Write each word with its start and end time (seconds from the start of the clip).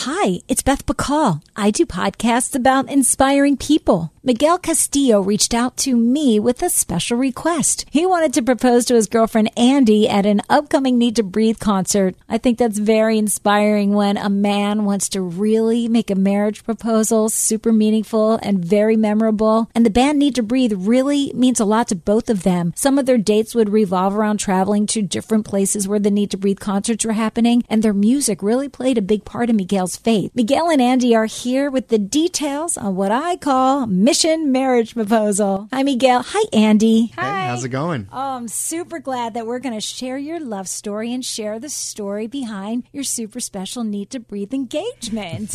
Hi, 0.00 0.40
it's 0.46 0.62
Beth 0.62 0.84
Bacall. 0.84 1.42
I 1.56 1.70
do 1.70 1.86
podcasts 1.86 2.54
about 2.54 2.90
inspiring 2.90 3.56
people. 3.56 4.12
Miguel 4.26 4.58
Castillo 4.58 5.20
reached 5.20 5.54
out 5.54 5.76
to 5.76 5.96
me 5.96 6.40
with 6.40 6.60
a 6.60 6.68
special 6.68 7.16
request. 7.16 7.84
He 7.92 8.04
wanted 8.04 8.34
to 8.34 8.42
propose 8.42 8.84
to 8.86 8.96
his 8.96 9.06
girlfriend 9.06 9.54
Andi 9.54 10.08
at 10.08 10.26
an 10.26 10.42
upcoming 10.50 10.98
Need 10.98 11.14
to 11.14 11.22
Breathe 11.22 11.60
concert. 11.60 12.16
I 12.28 12.36
think 12.36 12.58
that's 12.58 12.78
very 12.78 13.18
inspiring 13.18 13.92
when 13.92 14.16
a 14.16 14.28
man 14.28 14.84
wants 14.84 15.08
to 15.10 15.20
really 15.20 15.86
make 15.86 16.10
a 16.10 16.16
marriage 16.16 16.64
proposal 16.64 17.28
super 17.28 17.72
meaningful 17.72 18.40
and 18.42 18.64
very 18.64 18.96
memorable. 18.96 19.70
And 19.76 19.86
the 19.86 19.90
band 19.90 20.18
Need 20.18 20.34
to 20.34 20.42
Breathe 20.42 20.72
really 20.76 21.30
means 21.32 21.60
a 21.60 21.64
lot 21.64 21.86
to 21.90 21.94
both 21.94 22.28
of 22.28 22.42
them. 22.42 22.72
Some 22.74 22.98
of 22.98 23.06
their 23.06 23.18
dates 23.18 23.54
would 23.54 23.68
revolve 23.68 24.16
around 24.16 24.38
traveling 24.38 24.88
to 24.88 25.02
different 25.02 25.46
places 25.46 25.86
where 25.86 26.00
the 26.00 26.10
Need 26.10 26.32
to 26.32 26.36
Breathe 26.36 26.58
concerts 26.58 27.04
were 27.04 27.12
happening, 27.12 27.62
and 27.68 27.80
their 27.80 27.94
music 27.94 28.42
really 28.42 28.68
played 28.68 28.98
a 28.98 29.02
big 29.02 29.24
part 29.24 29.50
in 29.50 29.54
Miguel's 29.54 29.94
faith. 29.94 30.32
Miguel 30.34 30.68
and 30.68 30.80
Andi 30.80 31.16
are 31.16 31.26
here 31.26 31.70
with 31.70 31.90
the 31.90 31.98
details 31.98 32.76
on 32.76 32.96
what 32.96 33.12
I 33.12 33.36
call 33.36 33.86
mission 33.86 34.15
marriage 34.24 34.94
proposal. 34.94 35.68
Hi, 35.72 35.82
Miguel. 35.82 36.22
Hi, 36.26 36.44
Andi. 36.52 37.12
Hi. 37.14 37.22
Hey, 37.22 37.46
how's 37.48 37.64
it 37.64 37.68
going? 37.68 38.08
Oh, 38.10 38.36
I'm 38.36 38.48
super 38.48 38.98
glad 38.98 39.34
that 39.34 39.46
we're 39.46 39.58
going 39.58 39.74
to 39.74 39.80
share 39.80 40.16
your 40.16 40.40
love 40.40 40.68
story 40.68 41.12
and 41.12 41.22
share 41.22 41.60
the 41.60 41.68
story 41.68 42.26
behind 42.26 42.84
your 42.92 43.04
super 43.04 43.40
special 43.40 43.84
Need 43.84 44.10
to 44.10 44.20
Breathe 44.20 44.54
engagement. 44.54 45.54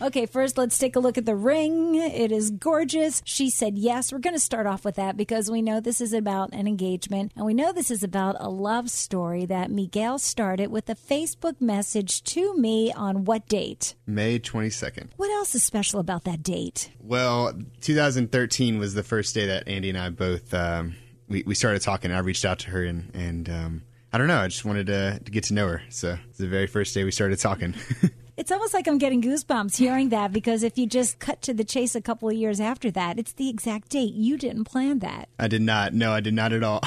okay, 0.02 0.24
first, 0.24 0.56
let's 0.56 0.78
take 0.78 0.96
a 0.96 1.00
look 1.00 1.18
at 1.18 1.26
the 1.26 1.36
ring. 1.36 1.94
It 1.94 2.32
is 2.32 2.50
gorgeous. 2.50 3.20
She 3.26 3.50
said 3.50 3.76
yes. 3.76 4.12
We're 4.12 4.18
going 4.18 4.34
to 4.34 4.40
start 4.40 4.66
off 4.66 4.84
with 4.84 4.96
that 4.96 5.18
because 5.18 5.50
we 5.50 5.60
know 5.60 5.78
this 5.80 6.00
is 6.00 6.14
about 6.14 6.54
an 6.54 6.66
engagement 6.66 7.32
and 7.36 7.44
we 7.44 7.52
know 7.52 7.70
this 7.72 7.90
is 7.90 8.02
about 8.02 8.36
a 8.40 8.48
love 8.48 8.88
story 8.90 9.44
that 9.44 9.70
Miguel 9.70 10.18
started 10.18 10.70
with 10.70 10.88
a 10.88 10.94
Facebook 10.94 11.60
message 11.60 12.24
to 12.24 12.56
me 12.56 12.92
on 12.92 13.26
what 13.26 13.46
date? 13.46 13.94
May 14.06 14.38
22nd. 14.38 15.10
What 15.16 15.30
else 15.30 15.54
is 15.54 15.62
special 15.62 16.00
about 16.00 16.24
that 16.24 16.42
date? 16.42 16.90
Well, 17.00 17.52
2013 17.94 18.78
was 18.78 18.94
the 18.94 19.02
first 19.02 19.34
day 19.34 19.46
that 19.46 19.66
Andi 19.66 19.88
and 19.88 19.98
I 19.98 20.10
both 20.10 20.54
um, 20.54 20.94
we, 21.28 21.42
we 21.44 21.56
started 21.56 21.82
talking. 21.82 22.12
I 22.12 22.20
reached 22.20 22.44
out 22.44 22.60
to 22.60 22.70
her 22.70 22.84
and 22.84 23.10
and 23.14 23.50
um, 23.50 23.82
I 24.12 24.18
don't 24.18 24.28
know. 24.28 24.38
I 24.38 24.46
just 24.46 24.64
wanted 24.64 24.86
to, 24.86 25.18
to 25.24 25.30
get 25.30 25.44
to 25.44 25.54
know 25.54 25.66
her. 25.66 25.82
So 25.88 26.16
it's 26.28 26.38
the 26.38 26.46
very 26.46 26.68
first 26.68 26.94
day 26.94 27.02
we 27.02 27.10
started 27.10 27.40
talking. 27.40 27.74
It's 28.40 28.50
almost 28.50 28.72
like 28.72 28.88
I'm 28.88 28.96
getting 28.96 29.20
goosebumps 29.20 29.76
hearing 29.76 30.08
that 30.08 30.32
because 30.32 30.62
if 30.62 30.78
you 30.78 30.86
just 30.86 31.18
cut 31.18 31.42
to 31.42 31.52
the 31.52 31.62
chase 31.62 31.94
a 31.94 32.00
couple 32.00 32.26
of 32.26 32.34
years 32.34 32.58
after 32.58 32.90
that, 32.92 33.18
it's 33.18 33.34
the 33.34 33.50
exact 33.50 33.90
date. 33.90 34.14
You 34.14 34.38
didn't 34.38 34.64
plan 34.64 35.00
that. 35.00 35.28
I 35.38 35.46
did 35.46 35.60
not. 35.60 35.92
No, 35.92 36.12
I 36.12 36.20
did 36.20 36.32
not 36.32 36.54
at 36.54 36.62
all. 36.62 36.80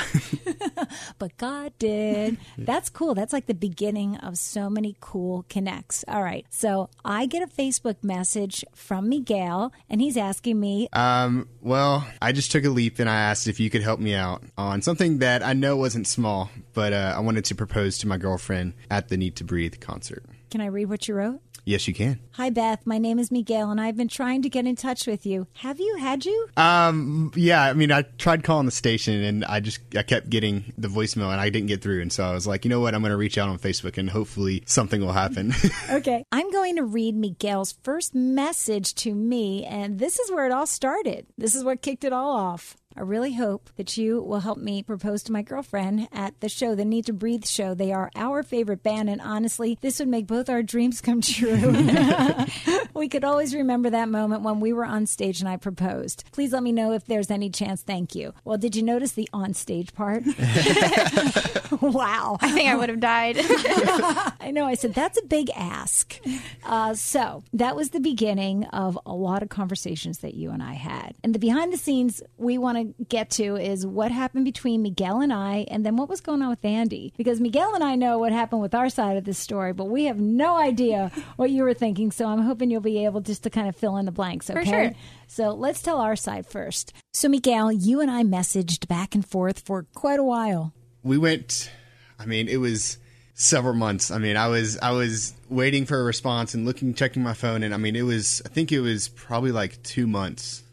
but 1.20 1.38
God 1.38 1.74
did. 1.78 2.38
That's 2.58 2.90
cool. 2.90 3.14
That's 3.14 3.32
like 3.32 3.46
the 3.46 3.54
beginning 3.54 4.18
of 4.18 4.40
so 4.40 4.68
many 4.68 4.96
cool 5.00 5.46
connects. 5.48 6.04
All 6.08 6.24
right. 6.24 6.44
So 6.50 6.90
I 7.06 7.28
get 7.28 7.44
a 7.44 7.48
Facebook 7.48 7.98
message 8.02 8.66
from 8.74 9.08
Miguel, 9.08 9.72
and 9.92 10.02
he's 10.02 10.18
asking 10.18 10.60
me. 10.60 10.90
Um, 10.92 11.48
well, 11.62 12.08
I 12.20 12.32
just 12.32 12.52
took 12.52 12.66
a 12.66 12.70
leap 12.70 12.98
and 12.98 13.08
I 13.08 13.16
asked 13.16 13.48
if 13.48 13.60
you 13.60 13.70
could 13.70 13.84
help 13.84 14.00
me 14.00 14.16
out 14.16 14.42
on 14.58 14.82
something 14.82 15.20
that 15.20 15.44
I 15.44 15.54
know 15.54 15.78
wasn't 15.78 16.08
small, 16.08 16.50
but 16.74 16.94
uh, 16.94 17.14
I 17.16 17.20
wanted 17.20 17.46
to 17.46 17.54
propose 17.54 18.00
to 18.00 18.08
my 18.08 18.18
girlfriend 18.18 18.74
at 18.90 19.10
the 19.10 19.18
Need 19.18 19.36
to 19.36 19.44
Breathe 19.44 19.80
concert. 19.80 20.24
Can 20.54 20.62
I 20.62 20.68
read 20.68 20.88
what 20.88 21.08
you 21.08 21.16
wrote? 21.16 21.42
Yes, 21.66 21.88
you 21.88 21.96
can. 21.96 22.20
Hi, 22.34 22.52
Beth. 22.52 22.86
My 22.86 23.00
name 23.00 23.18
is 23.18 23.32
Miguel, 23.32 23.72
and 23.72 23.82
I've 23.82 23.98
been 23.98 24.08
trying 24.08 24.44
to 24.44 24.50
get 24.50 24.68
in 24.68 24.76
touch 24.76 25.08
with 25.08 25.26
you. 25.26 25.48
Have 25.54 25.80
you 25.80 25.98
had 25.98 26.26
you? 26.26 26.48
Um, 26.58 27.32
yeah. 27.36 27.64
I 27.64 27.74
mean, 27.74 27.92
I 27.92 28.04
tried 28.20 28.44
calling 28.44 28.68
the 28.68 28.72
station, 28.72 29.24
and 29.24 29.46
I 29.46 29.62
just 29.62 29.80
I 29.98 30.04
kept 30.04 30.30
getting 30.30 30.72
the 30.78 30.90
voicemail, 30.90 31.32
and 31.32 31.42
I 31.42 31.50
didn't 31.50 31.70
get 31.70 31.82
through. 31.82 32.04
And 32.04 32.14
so 32.14 32.24
I 32.24 32.34
was 32.34 32.46
like, 32.46 32.66
you 32.66 32.70
know 32.70 32.82
what? 32.82 32.94
I'm 32.94 33.02
going 33.02 33.10
to 33.10 33.18
reach 33.18 33.40
out 33.40 33.50
on 33.50 33.58
Facebook, 33.58 33.98
and 33.98 34.12
hopefully 34.12 34.62
something 34.68 35.02
will 35.02 35.14
happen. 35.14 35.56
okay. 35.90 36.24
I'm 36.32 36.52
going 36.52 36.76
to 36.76 36.84
read 36.84 37.16
Miguel's 37.16 37.72
first 37.82 38.14
message 38.14 38.94
to 38.96 39.16
me, 39.16 39.66
and 39.66 39.98
this 39.98 40.20
is 40.20 40.30
where 40.30 40.46
it 40.46 40.52
all 40.52 40.68
started. 40.68 41.26
This 41.36 41.56
is 41.56 41.64
what 41.64 41.82
kicked 41.82 42.04
it 42.04 42.14
all 42.14 42.36
off. 42.36 42.76
I 42.96 43.02
really 43.02 43.34
hope 43.34 43.70
that 43.78 43.98
you 43.98 44.22
will 44.22 44.40
help 44.40 44.58
me 44.58 44.84
propose 44.84 45.24
to 45.24 45.32
my 45.32 45.42
girlfriend 45.42 46.08
at 46.12 46.40
the 46.40 46.50
show, 46.50 46.76
the 46.76 46.86
Need 46.86 47.06
to 47.08 47.14
Breathe 47.14 47.46
show. 47.46 47.74
They 47.74 47.92
are 47.92 48.12
our 48.16 48.44
favorite 48.44 48.84
band, 48.84 49.10
and 49.10 49.22
honestly, 49.22 49.78
this 49.82 50.00
would 50.00 50.08
make 50.08 50.28
both 50.28 50.50
our 50.50 50.64
dreams 50.64 51.02
come 51.02 51.22
true. 51.22 51.74
we 52.94 53.10
could 53.10 53.24
always 53.24 53.56
remember 53.56 53.90
that 53.90 54.10
moment 54.10 54.44
when 54.44 54.60
we 54.60 54.74
were 54.74 54.86
on 54.86 55.06
stage 55.06 55.40
and 55.40 55.50
I 55.50 55.58
proposed. 55.58 56.24
Please 56.32 56.54
let 56.54 56.64
me 56.64 56.72
know 56.72 56.94
if 56.94 57.06
there's 57.06 57.32
any 57.32 57.50
chance. 57.50 57.82
Thank 57.82 58.16
you. 58.16 58.34
Well, 58.44 58.58
did 58.58 58.76
you 58.76 58.84
notice 58.84 59.14
the 59.14 59.30
on 59.34 59.54
stage 59.54 59.94
part? 59.94 60.24
wow. 61.82 62.38
I 62.42 62.52
think 62.52 62.70
I 62.70 62.76
would 62.76 62.90
have 62.90 63.00
died. 63.00 63.38
I 63.40 64.52
know. 64.54 64.66
I 64.66 64.76
said, 64.76 64.94
that's 64.94 65.20
a 65.20 65.26
big 65.26 65.50
ask. 65.56 66.20
Uh, 66.64 66.94
so 66.94 67.44
that 67.54 67.76
was 67.76 67.90
the 67.90 68.00
beginning 68.00 68.66
of 68.66 69.00
a 69.06 69.14
lot 69.14 69.42
of 69.44 69.50
conversations 69.50 70.20
that 70.20 70.36
you 70.36 70.52
and 70.52 70.62
I 70.62 70.74
had. 70.74 71.16
And 71.24 71.34
the 71.34 71.40
behind 71.40 71.74
the 71.74 71.78
scenes 71.78 72.22
we 72.38 72.58
want 72.58 72.78
to 72.78 72.83
get 72.84 73.30
to 73.32 73.56
is 73.56 73.86
what 73.86 74.12
happened 74.12 74.46
between 74.46 74.82
Miguel 74.82 75.22
and 75.22 75.34
I, 75.34 75.66
and 75.70 75.86
then 75.86 75.96
what 75.96 76.10
was 76.10 76.22
going 76.22 76.42
on 76.42 76.50
with 76.50 76.62
Andi. 76.62 77.12
Because 77.18 77.40
Miguel 77.40 77.76
and 77.76 77.84
I 77.84 77.96
know 77.96 78.18
what 78.20 78.32
happened 78.32 78.62
with 78.62 78.76
our 78.76 78.90
side 78.90 79.18
of 79.18 79.24
this 79.24 79.38
story, 79.38 79.74
but 79.74 79.86
we 79.86 80.06
have 80.06 80.20
no 80.20 80.56
idea 80.56 81.12
what 81.36 81.50
you 81.50 81.64
were 81.64 81.74
thinking. 81.74 82.12
So 82.12 82.26
I'm 82.28 82.42
hoping 82.42 82.70
you'll 82.70 82.82
be 82.82 83.06
able 83.06 83.22
just 83.22 83.44
to 83.44 83.50
kind 83.50 83.68
of 83.68 83.76
fill 83.76 83.98
in 83.98 84.06
the 84.06 84.12
blanks. 84.12 84.50
Okay. 84.50 84.60
For 84.60 84.66
sure. 84.66 84.92
So 85.28 85.50
let's 85.52 85.82
tell 85.82 86.00
our 86.00 86.16
side 86.16 86.46
first. 86.46 86.94
So 87.12 87.30
Miguel, 87.30 87.72
you 87.72 88.02
and 88.02 88.12
I 88.12 88.24
messaged 88.24 88.88
back 88.88 89.16
and 89.16 89.26
forth 89.26 89.60
for 89.60 89.86
quite 89.94 90.20
a 90.20 90.24
while. 90.24 90.74
We 91.04 91.18
went. 91.18 91.72
I 92.20 92.26
mean, 92.26 92.48
it 92.48 92.58
was 92.58 92.98
several 93.34 93.74
months. 93.74 94.12
I 94.12 94.18
mean, 94.18 94.38
I 94.38 94.48
was 94.48 94.78
I 94.78 94.92
was 94.92 95.34
waiting 95.50 95.86
for 95.86 96.00
a 96.00 96.04
response 96.04 96.54
and 96.54 96.66
looking, 96.66 96.94
checking 96.94 97.24
my 97.24 97.34
phone, 97.34 97.64
and 97.64 97.74
I 97.74 97.78
mean, 97.78 97.96
it 97.96 98.04
was. 98.04 98.42
I 98.46 98.50
think 98.50 98.72
it 98.72 98.80
was 98.80 99.10
probably 99.10 99.52
like 99.52 99.82
two 99.84 100.08
months 100.08 100.64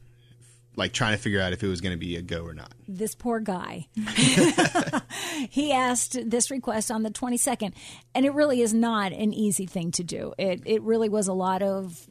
like 0.81 0.93
trying 0.93 1.15
to 1.15 1.23
figure 1.23 1.41
out 1.41 1.53
if 1.53 1.63
it 1.63 1.69
was 1.69 1.81
going 1.81 1.93
to 1.93 1.99
be 1.99 2.17
a 2.17 2.23
go 2.23 2.43
or 2.43 2.55
not. 2.55 2.73
This 2.89 3.15
poor 3.15 3.39
guy. 3.39 3.87
he 5.51 5.73
asked 5.73 6.19
this 6.29 6.51
request 6.51 6.91
on 6.91 7.05
the 7.05 7.11
22nd, 7.11 7.75
and 8.15 8.27
it 8.27 8.35
really 8.35 8.63
is 8.63 8.75
not 8.75 9.13
an 9.13 9.33
easy 9.33 9.67
thing 9.67 9.93
to 9.93 10.03
do. 10.03 10.33
It 10.39 10.63
it 10.65 10.83
really 10.83 11.09
was 11.09 11.29
a 11.29 11.33
lot 11.33 11.63
of 11.63 12.09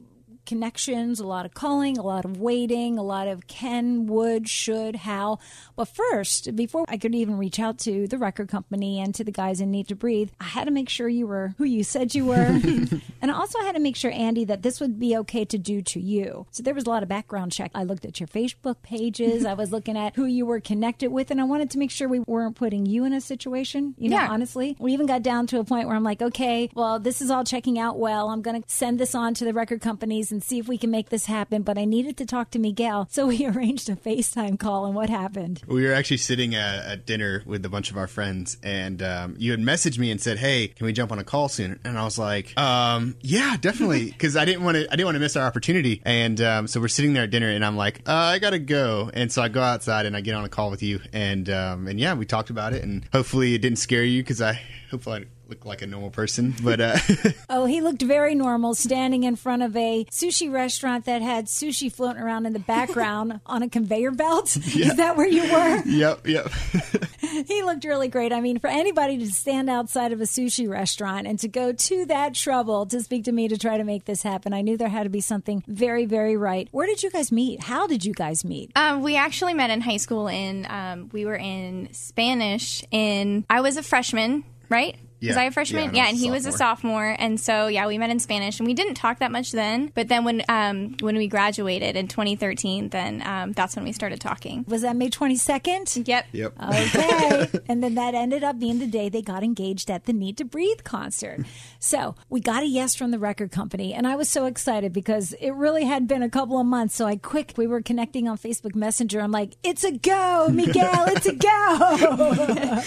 connections, 0.50 1.20
a 1.20 1.28
lot 1.28 1.46
of 1.46 1.54
calling, 1.54 1.98
a 1.98 2.02
lot 2.02 2.26
of 2.26 2.38
waiting, 2.38 2.98
a 2.98 3.04
lot 3.04 3.28
of 3.28 3.48
can, 3.48 4.08
would, 4.08 4.50
should, 4.50 4.96
how. 4.98 5.40
But 5.76 5.86
first, 5.86 6.56
before 6.56 6.86
I 6.90 6.98
could 6.98 7.16
even 7.16 7.38
reach 7.38 7.60
out 7.60 7.78
to 7.80 8.08
the 8.08 8.18
record 8.18 8.50
company 8.50 9.00
and 9.00 9.14
to 9.16 9.24
the 9.24 9.32
guys 9.32 9.62
in 9.62 9.72
Need 9.72 9.88
to 9.90 9.96
Breathe, 9.96 10.32
I 10.40 10.46
had 10.46 10.66
to 10.66 10.72
make 10.72 10.90
sure 10.90 11.08
you 11.08 11.28
were 11.28 11.54
who 11.58 11.64
you 11.66 11.84
said 11.84 12.16
you 12.16 12.26
were. 12.26 12.36
and 13.22 13.32
also 13.32 13.50
I 13.50 13.50
also 13.50 13.66
had 13.66 13.74
to 13.76 13.82
make 13.82 13.96
sure, 13.96 14.12
Andi, 14.12 14.46
that 14.48 14.62
this 14.62 14.80
would 14.80 15.00
be 15.00 15.18
okay 15.18 15.44
to 15.46 15.58
do 15.58 15.82
to 15.82 16.00
you. 16.00 16.46
So 16.52 16.62
there 16.62 16.76
was 16.76 16.86
a 16.86 16.90
lot 16.90 17.02
of 17.02 17.10
background 17.10 17.52
check. 17.52 17.72
I 17.74 17.84
looked 17.84 18.06
at 18.06 18.20
your 18.20 18.28
Facebook 18.28 18.82
pages, 18.84 19.44
I 19.44 19.56
was 19.56 19.72
looking 19.72 19.98
at 19.98 20.16
who 20.16 20.26
you 20.26 20.46
were 20.46 20.60
connected 20.60 21.12
with, 21.12 21.32
and 21.32 21.42
I 21.42 21.46
wanted 21.46 21.72
to 21.72 21.80
make 21.80 21.90
sure 21.90 22.08
we 22.08 22.20
weren't 22.20 22.56
putting 22.56 22.86
you 22.86 23.06
in 23.06 23.14
a 23.14 23.20
situation, 23.22 23.96
you 23.98 24.10
know, 24.10 24.18
Yeah. 24.18 24.28
honestly. 24.30 24.76
We 24.80 24.94
even 24.94 25.08
got 25.08 25.24
down 25.24 25.48
to 25.48 25.60
a 25.60 25.64
point 25.64 25.88
where 25.88 25.96
I'm 25.96 26.04
like, 26.04 26.22
okay, 26.22 26.70
well, 26.76 27.00
this 27.00 27.22
is 27.22 27.32
all 27.32 27.44
checking 27.44 27.80
out 27.80 27.98
well. 27.98 28.30
I'm 28.30 28.42
going 28.44 28.62
to 28.62 28.70
send 28.70 29.00
this 29.00 29.16
on 29.16 29.34
to 29.36 29.46
the 29.46 29.54
record 29.54 29.82
companies 29.82 30.32
and 30.32 30.39
see 30.44 30.60
if 30.60 30.68
we 30.68 30.78
can 30.78 30.92
make 30.92 31.10
this 31.10 31.26
happen. 31.26 31.62
But 31.62 31.78
I 31.78 31.86
needed 31.86 32.18
to 32.18 32.26
talk 32.26 32.52
to 32.52 32.60
Miguel. 32.60 33.08
So 33.12 33.28
we 33.28 33.46
arranged 33.48 33.90
a 33.90 33.96
FaceTime 33.96 34.60
call. 34.60 34.86
And 34.86 34.96
what 34.96 35.10
happened? 35.10 35.62
We 35.68 35.86
were 35.86 35.94
actually 35.94 36.18
sitting 36.18 36.56
at, 36.56 36.86
at 36.86 37.06
dinner 37.06 37.44
with 37.46 37.66
a 37.66 37.70
bunch 37.70 37.92
of 37.92 37.98
our 37.98 38.08
friends, 38.08 38.58
and 38.64 39.02
um, 39.02 39.36
you 39.38 39.52
had 39.52 39.60
messaged 39.60 39.98
me 39.98 40.12
and 40.12 40.22
said, 40.22 40.38
"Hey, 40.38 40.68
can 40.68 40.86
we 40.86 40.94
jump 40.94 41.12
on 41.12 41.20
a 41.20 41.24
call 41.24 41.50
soon?" 41.50 41.80
And 41.84 41.98
I 41.98 42.04
was 42.04 42.18
like, 42.18 42.58
um, 42.58 43.16
"Yeah, 43.22 43.58
definitely," 43.60 44.06
because 44.12 44.36
I 44.36 44.46
didn't 44.46 44.64
want 44.64 44.76
to. 44.76 44.88
I 44.88 44.96
didn't 44.96 45.06
want 45.06 45.16
to 45.16 45.20
miss 45.20 45.36
our 45.36 45.46
opportunity. 45.46 46.02
And 46.06 46.40
um, 46.42 46.68
so 46.68 46.80
we're 46.80 46.88
sitting 46.88 47.14
there 47.14 47.24
at 47.24 47.32
dinner, 47.32 47.50
and 47.50 47.64
I'm 47.66 47.78
like, 47.78 48.02
uh, 48.08 48.14
"I 48.14 48.40
gotta 48.40 48.60
go." 48.60 49.10
And 49.14 49.32
so 49.32 49.42
I 49.42 49.50
go 49.50 49.62
outside 49.62 50.06
and 50.06 50.16
I 50.16 50.22
get 50.22 50.36
on 50.36 50.46
a 50.46 50.50
call 50.50 50.72
with 50.72 50.84
you, 50.84 51.00
and 51.14 51.50
um, 51.50 51.88
and 51.88 52.00
yeah, 52.00 52.14
we 52.14 52.26
talked 52.26 52.50
about 52.50 52.74
it, 52.74 52.84
and 52.84 53.06
hopefully 53.12 53.54
it 53.54 53.60
didn't 53.60 53.80
scare 53.80 54.04
you 54.04 54.22
because 54.22 54.42
I 54.42 54.62
hopefully 54.92 55.22
I 55.22 55.26
look 55.50 55.66
like 55.66 55.82
a 55.82 55.88
normal 55.88 56.12
person, 56.12 56.54
but 56.64 56.80
uh, 56.80 56.98
Oh, 57.50 57.66
he 57.66 57.82
looked 57.82 58.02
very 58.02 58.36
normal 58.36 58.76
standing 58.76 59.24
in 59.24 59.36
front 59.36 59.64
of 59.64 59.76
a 59.76 60.06
sushi 60.06 60.52
restaurant 60.52 61.06
that 61.06 61.22
had 61.22 61.46
sushi 61.48 61.92
floating 61.92 62.22
around 62.22 62.46
in 62.46 62.54
the 62.54 62.60
background 62.60 63.40
on 63.46 63.64
a 63.64 63.70
conveyor 63.70 64.12
belt. 64.12 64.56
Is 64.56 64.96
that 64.98 65.18
where 65.18 65.28
you 65.28 65.42
were? 65.52 65.82
yep, 65.86 66.28
yep. 66.28 66.52
he 67.48 67.64
looked 67.64 67.84
really 67.84 68.08
great. 68.08 68.32
I 68.32 68.42
mean, 68.42 68.60
for 68.60 68.68
anybody 68.68 69.18
to 69.18 69.28
stand 69.32 69.70
outside 69.70 70.12
of 70.12 70.22
a 70.22 70.26
sushi 70.26 70.70
restaurant 70.70 71.28
and 71.28 71.40
to 71.40 71.48
go 71.48 71.72
to 71.74 72.06
that 72.06 72.36
trouble 72.36 72.86
to 72.88 73.02
speak 73.02 73.26
to 73.26 73.32
me 73.32 73.48
to 73.48 73.58
try 73.58 73.78
to 73.78 73.84
make 73.84 74.06
this 74.06 74.22
happen, 74.22 74.54
I 74.54 74.62
knew 74.62 74.78
there 74.78 74.90
had 74.90 75.04
to 75.04 75.10
be 75.10 75.22
something 75.22 75.64
very, 75.68 76.06
very 76.06 76.38
right. 76.38 76.68
Where 76.72 76.86
did 76.86 77.02
you 77.02 77.10
guys 77.10 77.32
meet? 77.32 77.64
How 77.64 77.88
did 77.88 78.06
you 78.06 78.14
guys 78.14 78.46
meet? 78.46 78.72
Um, 78.76 79.02
we 79.02 79.16
actually 79.16 79.54
met 79.56 79.70
in 79.72 79.82
high 79.82 79.98
school, 79.98 80.30
and 80.30 80.66
um, 80.68 81.10
we 81.12 81.26
were 81.26 81.36
in 81.36 81.90
Spanish. 81.92 82.84
In 82.92 83.46
I 83.50 83.62
was 83.62 83.78
a 83.78 83.84
freshman, 83.84 84.44
right? 84.70 84.96
Yeah. 85.20 85.30
Was 85.32 85.38
I 85.38 85.44
a 85.46 85.52
freshman? 85.52 85.82
Yeah, 85.82 85.88
and 85.88 85.96
Yeah, 85.98 86.08
and 86.10 86.18
he 86.18 86.28
a 86.30 86.32
was 86.32 86.46
a 86.46 86.52
sophomore. 86.52 87.14
sophomore, 87.14 87.16
and 87.20 87.40
so 87.40 87.68
yeah, 87.68 87.88
we 87.88 87.98
met 87.98 88.10
in 88.10 88.20
Spanish, 88.20 88.60
and 88.60 88.68
we 88.68 88.74
didn't 88.74 88.96
talk 88.96 89.20
that 89.20 89.32
much 89.32 89.52
then. 89.52 89.92
But 89.94 90.08
then 90.08 90.24
when 90.24 90.44
um, 90.50 90.96
when 91.02 91.18
we 91.18 91.28
graduated 91.28 91.96
in 91.96 92.08
2013, 92.08 92.90
then 92.90 93.22
um, 93.26 93.52
that's 93.54 93.76
when 93.76 93.84
we 93.86 93.92
started 93.92 94.22
talking. 94.22 94.66
Was 94.68 94.82
that 94.84 94.96
May 94.96 95.10
22nd? 95.10 96.08
Yep. 96.08 96.26
Yep. 96.32 96.54
Okay. 96.70 97.48
and 97.68 97.84
then 97.84 97.96
that 97.96 98.16
ended 98.16 98.44
up 98.44 98.60
being 98.60 98.80
the 98.80 98.88
day 98.88 99.10
they 99.10 99.22
got 99.22 99.44
engaged 99.44 99.90
at 99.92 100.06
the 100.06 100.14
Need 100.14 100.38
to 100.38 100.46
Breathe 100.46 100.84
concert. 100.84 101.42
So 101.80 102.16
we 102.30 102.40
got 102.40 102.64
a 102.64 102.68
yes 102.68 102.96
from 102.96 103.12
the 103.12 103.20
record 103.20 103.52
company. 103.52 103.94
And 103.94 104.08
I 104.08 104.16
was 104.16 104.30
so 104.30 104.46
excited 104.46 104.94
because 104.94 105.34
it 105.34 105.52
really 105.52 105.84
had 105.86 106.08
been 106.08 106.24
a 106.24 106.30
couple 106.30 106.60
of 106.60 106.66
months. 106.66 106.96
So 106.96 107.06
I 107.06 107.16
quick, 107.18 107.54
we 107.58 107.68
were 107.68 107.82
connecting 107.82 108.28
on 108.28 108.38
Facebook 108.38 108.76
Messenger. 108.76 109.20
I'm 109.22 109.32
like, 109.32 109.56
it's 109.64 109.84
a 109.84 109.92
go, 109.92 110.48
Miguel, 110.52 111.06
it's 111.08 111.26
a 111.26 111.36
go. 111.36 112.84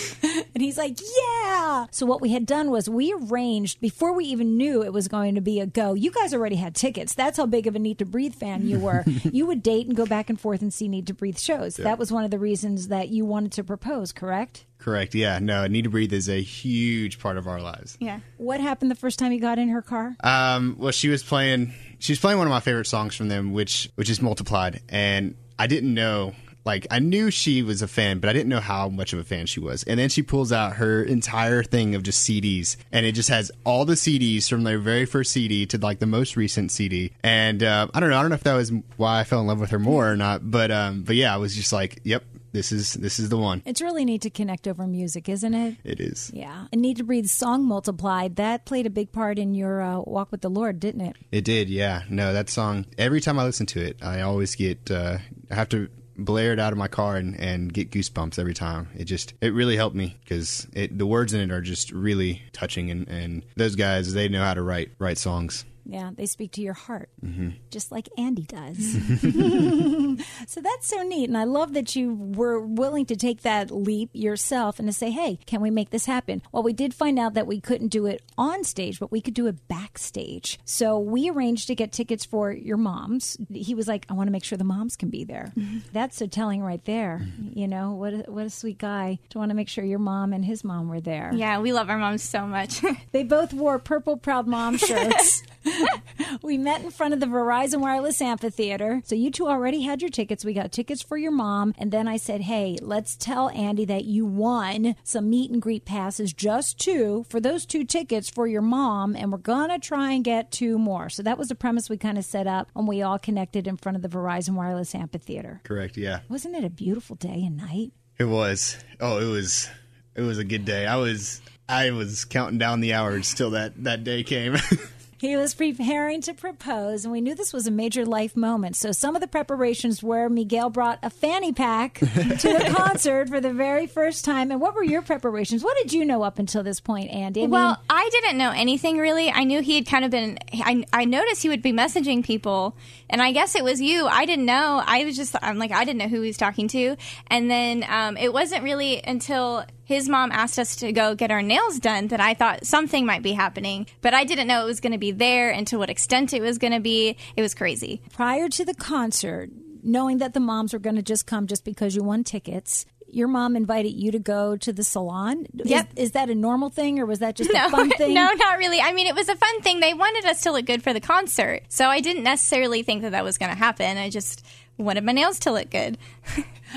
and 0.54 0.62
he's 0.62 0.78
like, 0.78 0.98
yeah. 1.00 1.86
So 1.90 2.06
what 2.06 2.20
we 2.22 2.30
had 2.30 2.46
done 2.46 2.70
was 2.70 2.88
we 2.88 3.12
arranged 3.12 3.80
before 3.80 4.12
we 4.12 4.24
even 4.26 4.56
knew 4.56 4.82
it 4.82 4.92
was 4.92 5.08
going 5.08 5.34
to 5.34 5.40
be 5.40 5.58
a 5.58 5.66
go. 5.66 5.92
You 5.92 6.12
guys 6.12 6.32
already 6.32 6.54
had 6.54 6.76
tickets. 6.76 7.14
That's 7.14 7.36
how 7.36 7.46
big 7.46 7.66
of 7.66 7.74
a 7.74 7.80
Need 7.80 7.98
to 7.98 8.06
Breathe 8.06 8.36
fan 8.36 8.64
you 8.64 8.78
were. 8.78 9.04
you 9.24 9.44
would 9.46 9.60
date 9.60 9.88
and 9.88 9.96
go 9.96 10.06
back 10.06 10.30
and 10.30 10.40
forth 10.40 10.62
and 10.62 10.72
see 10.72 10.86
Need 10.86 11.08
to 11.08 11.14
Breathe 11.14 11.36
shows. 11.36 11.76
That 11.76 11.98
was 11.98 12.12
one 12.12 12.24
of 12.24 12.30
the 12.30 12.38
reasons 12.38 12.88
that 12.88 13.08
you 13.08 13.24
wanted 13.24 13.50
to 13.52 13.64
propose, 13.64 14.12
correct? 14.12 14.64
Correct. 14.78 15.16
Yeah. 15.16 15.40
No, 15.40 15.66
Need 15.66 15.82
to 15.82 15.90
Breathe 15.90 16.12
is 16.12 16.28
a 16.28 16.40
huge 16.40 17.18
part 17.18 17.36
of 17.36 17.48
our 17.48 17.60
lives. 17.60 17.98
Yeah. 17.98 18.20
What 18.36 18.60
happened 18.60 18.92
the 18.92 18.96
first 18.96 19.18
time 19.18 19.32
you 19.32 19.40
got 19.40 19.58
in 19.58 19.68
her 19.70 19.82
car? 19.82 20.16
Um, 20.22 20.76
well, 20.78 20.92
she 20.92 21.08
was 21.08 21.24
playing. 21.24 21.74
She 21.98 22.12
was 22.12 22.20
playing 22.20 22.38
one 22.38 22.46
of 22.46 22.52
my 22.52 22.60
favorite 22.60 22.86
songs 22.86 23.16
from 23.16 23.28
them, 23.28 23.52
which 23.52 23.90
which 23.96 24.08
is 24.08 24.22
Multiplied, 24.22 24.80
and 24.88 25.34
I 25.58 25.66
didn't 25.66 25.92
know. 25.92 26.34
Like 26.64 26.86
I 26.90 26.98
knew 26.98 27.30
she 27.30 27.62
was 27.62 27.82
a 27.82 27.88
fan, 27.88 28.18
but 28.20 28.30
I 28.30 28.32
didn't 28.32 28.48
know 28.48 28.60
how 28.60 28.88
much 28.88 29.12
of 29.12 29.18
a 29.18 29.24
fan 29.24 29.46
she 29.46 29.60
was. 29.60 29.82
And 29.84 29.98
then 29.98 30.08
she 30.08 30.22
pulls 30.22 30.52
out 30.52 30.76
her 30.76 31.02
entire 31.02 31.62
thing 31.62 31.94
of 31.94 32.02
just 32.02 32.28
CDs, 32.28 32.76
and 32.92 33.04
it 33.04 33.12
just 33.12 33.28
has 33.28 33.50
all 33.64 33.84
the 33.84 33.94
CDs 33.94 34.48
from 34.48 34.64
their 34.64 34.78
very 34.78 35.04
first 35.04 35.32
CD 35.32 35.66
to 35.66 35.78
like 35.78 35.98
the 35.98 36.06
most 36.06 36.36
recent 36.36 36.70
CD. 36.70 37.12
And 37.22 37.62
uh, 37.62 37.88
I 37.92 38.00
don't 38.00 38.10
know. 38.10 38.18
I 38.18 38.22
don't 38.22 38.30
know 38.30 38.36
if 38.36 38.44
that 38.44 38.54
was 38.54 38.72
why 38.96 39.20
I 39.20 39.24
fell 39.24 39.40
in 39.40 39.46
love 39.46 39.60
with 39.60 39.70
her 39.70 39.78
more 39.78 40.10
or 40.10 40.16
not. 40.16 40.50
But 40.50 40.70
um, 40.70 41.02
but 41.02 41.16
yeah, 41.16 41.34
I 41.34 41.38
was 41.38 41.54
just 41.54 41.72
like, 41.72 42.00
yep, 42.04 42.24
this 42.52 42.70
is 42.70 42.94
this 42.94 43.18
is 43.18 43.28
the 43.28 43.38
one. 43.38 43.62
It's 43.64 43.80
really 43.80 44.04
neat 44.04 44.22
to 44.22 44.30
connect 44.30 44.68
over 44.68 44.86
music, 44.86 45.28
isn't 45.28 45.54
it? 45.54 45.76
It 45.84 46.00
is. 46.00 46.30
Yeah. 46.34 46.66
And 46.70 46.82
Need 46.82 46.98
to 46.98 47.04
Breathe 47.04 47.26
song 47.26 47.64
multiplied. 47.64 48.36
That 48.36 48.66
played 48.66 48.86
a 48.86 48.90
big 48.90 49.10
part 49.12 49.38
in 49.38 49.54
your 49.54 49.80
uh, 49.80 50.00
walk 50.00 50.30
with 50.30 50.42
the 50.42 50.50
Lord, 50.50 50.78
didn't 50.78 51.00
it? 51.00 51.16
It 51.30 51.44
did, 51.44 51.70
yeah. 51.70 52.02
No, 52.10 52.32
that 52.32 52.50
song. 52.50 52.86
Every 52.98 53.20
time 53.20 53.38
I 53.38 53.44
listen 53.44 53.66
to 53.66 53.80
it, 53.80 54.02
I 54.02 54.20
always 54.20 54.54
get. 54.54 54.90
Uh, 54.90 55.18
I 55.50 55.54
have 55.54 55.68
to 55.70 55.88
blare 56.16 56.52
it 56.52 56.58
out 56.58 56.72
of 56.72 56.78
my 56.78 56.88
car 56.88 57.16
and, 57.16 57.38
and 57.38 57.72
get 57.72 57.90
goosebumps 57.90 58.38
every 58.38 58.54
time. 58.54 58.88
It 58.96 59.04
just 59.04 59.34
it 59.40 59.52
really 59.52 59.76
helped 59.76 59.96
me 59.96 60.18
because 60.22 60.66
it 60.72 60.96
the 60.96 61.06
words 61.06 61.34
in 61.34 61.40
it 61.40 61.52
are 61.52 61.60
just 61.60 61.90
really 61.92 62.42
touching 62.52 62.90
and, 62.90 63.08
and 63.08 63.44
those 63.56 63.76
guys 63.76 64.12
they 64.12 64.28
know 64.28 64.42
how 64.42 64.54
to 64.54 64.62
write 64.62 64.90
write 64.98 65.18
songs. 65.18 65.64
Yeah, 65.84 66.10
they 66.14 66.26
speak 66.26 66.52
to 66.52 66.60
your 66.60 66.74
heart, 66.74 67.10
mm-hmm. 67.24 67.50
just 67.70 67.90
like 67.90 68.08
Andy 68.16 68.42
does. 68.42 68.92
so 70.46 70.60
that's 70.60 70.86
so 70.86 71.02
neat. 71.02 71.28
And 71.28 71.36
I 71.36 71.44
love 71.44 71.74
that 71.74 71.96
you 71.96 72.14
were 72.14 72.60
willing 72.60 73.06
to 73.06 73.16
take 73.16 73.42
that 73.42 73.70
leap 73.70 74.10
yourself 74.12 74.78
and 74.78 74.88
to 74.88 74.92
say, 74.92 75.10
hey, 75.10 75.38
can 75.46 75.60
we 75.60 75.70
make 75.70 75.90
this 75.90 76.06
happen? 76.06 76.42
Well, 76.52 76.62
we 76.62 76.72
did 76.72 76.94
find 76.94 77.18
out 77.18 77.34
that 77.34 77.46
we 77.46 77.60
couldn't 77.60 77.88
do 77.88 78.06
it 78.06 78.22
on 78.38 78.64
stage, 78.64 79.00
but 79.00 79.10
we 79.10 79.20
could 79.20 79.34
do 79.34 79.46
it 79.46 79.68
backstage. 79.68 80.58
So 80.64 80.98
we 80.98 81.30
arranged 81.30 81.66
to 81.68 81.74
get 81.74 81.92
tickets 81.92 82.24
for 82.24 82.52
your 82.52 82.76
moms. 82.76 83.36
He 83.52 83.74
was 83.74 83.88
like, 83.88 84.06
I 84.08 84.14
want 84.14 84.28
to 84.28 84.32
make 84.32 84.44
sure 84.44 84.58
the 84.58 84.64
moms 84.64 84.96
can 84.96 85.10
be 85.10 85.24
there. 85.24 85.52
Mm-hmm. 85.56 85.78
That's 85.92 86.16
so 86.16 86.26
telling 86.26 86.62
right 86.62 86.84
there. 86.84 87.22
Mm-hmm. 87.22 87.58
You 87.58 87.68
know, 87.68 87.92
what 87.92 88.12
a, 88.12 88.16
what 88.30 88.46
a 88.46 88.50
sweet 88.50 88.78
guy 88.78 89.18
to 89.30 89.38
want 89.38 89.50
to 89.50 89.54
make 89.54 89.68
sure 89.68 89.84
your 89.84 89.98
mom 89.98 90.32
and 90.32 90.44
his 90.44 90.64
mom 90.64 90.88
were 90.88 91.00
there. 91.00 91.32
Yeah, 91.34 91.58
we 91.60 91.72
love 91.72 91.90
our 91.90 91.98
moms 91.98 92.22
so 92.22 92.46
much. 92.46 92.82
They 93.12 93.24
both 93.24 93.52
wore 93.52 93.78
purple 93.78 94.16
Proud 94.16 94.46
Mom 94.46 94.76
shirts. 94.78 95.42
we 96.42 96.58
met 96.58 96.82
in 96.82 96.90
front 96.90 97.14
of 97.14 97.20
the 97.20 97.26
Verizon 97.26 97.80
Wireless 97.80 98.20
Amphitheater. 98.20 99.02
So 99.04 99.14
you 99.14 99.30
two 99.30 99.48
already 99.48 99.82
had 99.82 100.00
your 100.00 100.10
tickets. 100.10 100.44
We 100.44 100.52
got 100.52 100.72
tickets 100.72 101.02
for 101.02 101.16
your 101.16 101.30
mom. 101.30 101.74
And 101.78 101.90
then 101.92 102.08
I 102.08 102.16
said, 102.16 102.42
hey, 102.42 102.78
let's 102.80 103.16
tell 103.16 103.50
Andi 103.50 103.86
that 103.86 104.04
you 104.04 104.26
won 104.26 104.96
some 105.04 105.30
meet 105.30 105.50
and 105.50 105.60
greet 105.60 105.84
passes, 105.84 106.32
just 106.32 106.78
two, 106.78 107.24
for 107.28 107.40
those 107.40 107.66
two 107.66 107.84
tickets 107.84 108.28
for 108.28 108.46
your 108.46 108.62
mom. 108.62 109.16
And 109.16 109.32
we're 109.32 109.38
going 109.38 109.70
to 109.70 109.78
try 109.78 110.12
and 110.12 110.24
get 110.24 110.50
two 110.50 110.78
more. 110.78 111.08
So 111.08 111.22
that 111.22 111.38
was 111.38 111.48
the 111.48 111.54
premise 111.54 111.88
we 111.88 111.96
kind 111.96 112.18
of 112.18 112.24
set 112.24 112.46
up 112.46 112.68
when 112.72 112.86
we 112.86 113.02
all 113.02 113.18
connected 113.18 113.66
in 113.66 113.76
front 113.76 113.96
of 113.96 114.02
the 114.02 114.08
Verizon 114.08 114.54
Wireless 114.54 114.94
Amphitheater. 114.94 115.60
Correct. 115.64 115.96
Yeah. 115.96 116.20
Wasn't 116.28 116.54
it 116.54 116.64
a 116.64 116.70
beautiful 116.70 117.16
day 117.16 117.44
and 117.44 117.56
night? 117.56 117.92
It 118.18 118.24
was. 118.24 118.76
Oh, 119.00 119.18
it 119.18 119.30
was. 119.30 119.68
It 120.14 120.22
was 120.22 120.38
a 120.38 120.44
good 120.44 120.64
day. 120.64 120.86
I 120.86 120.96
was. 120.96 121.40
I 121.68 121.90
was 121.90 122.24
counting 122.24 122.58
down 122.58 122.80
the 122.80 122.92
hours 122.94 123.32
till 123.34 123.50
that 123.50 123.82
that 123.84 124.04
day 124.04 124.22
came. 124.22 124.56
He 125.22 125.36
was 125.36 125.54
preparing 125.54 126.20
to 126.22 126.34
propose, 126.34 127.04
and 127.04 127.12
we 127.12 127.20
knew 127.20 127.36
this 127.36 127.52
was 127.52 127.68
a 127.68 127.70
major 127.70 128.04
life 128.04 128.34
moment. 128.36 128.74
So, 128.74 128.90
some 128.90 129.14
of 129.14 129.20
the 129.20 129.28
preparations 129.28 130.02
were 130.02 130.28
Miguel 130.28 130.68
brought 130.68 130.98
a 131.00 131.10
fanny 131.10 131.52
pack 131.52 131.94
to 132.00 132.08
the 132.08 132.74
concert 132.76 133.28
for 133.28 133.40
the 133.40 133.52
very 133.52 133.86
first 133.86 134.24
time. 134.24 134.50
And 134.50 134.60
what 134.60 134.74
were 134.74 134.82
your 134.82 135.00
preparations? 135.00 135.62
What 135.62 135.76
did 135.76 135.92
you 135.92 136.04
know 136.04 136.24
up 136.24 136.40
until 136.40 136.64
this 136.64 136.80
point, 136.80 137.12
Andi? 137.12 137.44
I 137.44 137.46
well, 137.46 137.68
mean, 137.68 137.76
I 137.88 138.08
didn't 138.10 138.36
know 138.36 138.50
anything 138.50 138.98
really. 138.98 139.30
I 139.30 139.44
knew 139.44 139.62
he 139.62 139.76
had 139.76 139.86
kind 139.86 140.04
of 140.04 140.10
been. 140.10 140.40
I, 140.54 140.84
I 140.92 141.04
noticed 141.04 141.40
he 141.40 141.48
would 141.48 141.62
be 141.62 141.72
messaging 141.72 142.24
people, 142.24 142.76
and 143.08 143.22
I 143.22 143.30
guess 143.30 143.54
it 143.54 143.62
was 143.62 143.80
you. 143.80 144.08
I 144.08 144.26
didn't 144.26 144.46
know. 144.46 144.82
I 144.84 145.04
was 145.04 145.14
just. 145.14 145.36
I'm 145.40 145.56
like 145.56 145.70
I 145.70 145.84
didn't 145.84 146.00
know 146.00 146.08
who 146.08 146.22
he 146.22 146.26
was 146.30 146.36
talking 146.36 146.66
to, 146.66 146.96
and 147.28 147.48
then 147.48 147.84
um, 147.88 148.16
it 148.16 148.32
wasn't 148.32 148.64
really 148.64 149.00
until 149.04 149.64
his 149.84 150.08
mom 150.08 150.30
asked 150.32 150.58
us 150.58 150.76
to 150.76 150.92
go 150.92 151.14
get 151.14 151.30
our 151.30 151.42
nails 151.42 151.78
done 151.78 152.08
that 152.08 152.20
I 152.20 152.34
thought 152.34 152.66
something 152.66 153.04
might 153.04 153.22
be 153.22 153.32
happening, 153.32 153.86
but 154.00 154.14
I 154.14 154.24
didn't 154.24 154.46
know 154.46 154.62
it 154.62 154.66
was 154.66 154.80
going 154.80 154.92
to 154.92 154.98
be 154.98 155.10
there 155.12 155.50
and 155.50 155.66
to 155.68 155.78
what 155.78 155.90
extent 155.90 156.32
it 156.32 156.42
was 156.42 156.58
going 156.58 156.72
to 156.72 156.80
be. 156.80 157.16
It 157.36 157.42
was 157.42 157.54
crazy. 157.54 158.00
prior 158.12 158.48
to 158.48 158.64
the 158.64 158.74
concert, 158.74 159.50
knowing 159.82 160.18
that 160.18 160.34
the 160.34 160.40
moms 160.40 160.72
were 160.72 160.78
going 160.78 160.96
to 160.96 161.02
just 161.02 161.26
come 161.26 161.46
just 161.46 161.64
because 161.64 161.94
you 161.96 162.02
won 162.02 162.24
tickets, 162.24 162.86
your 163.08 163.28
mom 163.28 163.56
invited 163.56 163.90
you 163.90 164.10
to 164.10 164.18
go 164.18 164.56
to 164.56 164.72
the 164.72 164.82
salon. 164.82 165.46
Yep. 165.52 165.88
Is, 165.96 166.04
is 166.06 166.10
that 166.12 166.30
a 166.30 166.34
normal 166.34 166.70
thing, 166.70 166.98
or 166.98 167.04
was 167.04 167.18
that 167.18 167.36
just 167.36 167.50
a 167.50 167.70
fun 167.70 167.90
thing? 167.90 168.14
no, 168.14 168.32
not 168.32 168.58
really. 168.58 168.80
I 168.80 168.92
mean, 168.92 169.06
it 169.06 169.14
was 169.14 169.28
a 169.28 169.36
fun 169.36 169.60
thing. 169.60 169.80
They 169.80 169.92
wanted 169.92 170.24
us 170.24 170.40
to 170.42 170.52
look 170.52 170.64
good 170.64 170.82
for 170.82 170.94
the 170.94 171.00
concert, 171.00 171.62
so 171.68 171.88
I 171.88 172.00
didn't 172.00 172.22
necessarily 172.22 172.82
think 172.82 173.02
that 173.02 173.12
that 173.12 173.22
was 173.22 173.36
going 173.36 173.52
to 173.52 173.58
happen. 173.58 173.98
I 173.98 174.08
just 174.08 174.44
wanted 174.78 175.04
my 175.04 175.12
nails 175.12 175.38
to 175.40 175.52
look 175.52 175.70
good. 175.70 175.98